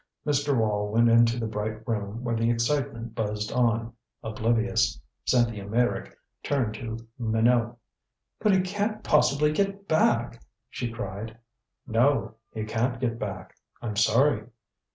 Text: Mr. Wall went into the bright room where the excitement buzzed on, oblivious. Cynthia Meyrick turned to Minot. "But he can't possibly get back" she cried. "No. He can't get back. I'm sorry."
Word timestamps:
Mr. 0.25 0.57
Wall 0.57 0.89
went 0.91 1.09
into 1.11 1.39
the 1.39 1.45
bright 1.45 1.87
room 1.87 2.23
where 2.23 2.35
the 2.35 2.49
excitement 2.49 3.13
buzzed 3.13 3.51
on, 3.51 3.93
oblivious. 4.23 4.99
Cynthia 5.25 5.63
Meyrick 5.67 6.17
turned 6.41 6.73
to 6.73 7.05
Minot. 7.19 7.75
"But 8.39 8.55
he 8.55 8.61
can't 8.61 9.03
possibly 9.03 9.51
get 9.53 9.87
back" 9.87 10.41
she 10.71 10.91
cried. 10.91 11.37
"No. 11.85 12.33
He 12.51 12.63
can't 12.63 12.99
get 12.99 13.19
back. 13.19 13.55
I'm 13.79 13.95
sorry." 13.95 14.45